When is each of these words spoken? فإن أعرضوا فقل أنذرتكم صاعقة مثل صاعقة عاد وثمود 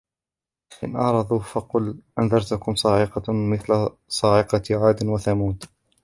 فإن 0.69 0.95
أعرضوا 0.95 1.39
فقل 1.39 1.97
أنذرتكم 2.19 2.75
صاعقة 2.75 3.33
مثل 3.33 3.89
صاعقة 4.09 4.63
عاد 4.71 5.03
وثمود 5.05 5.63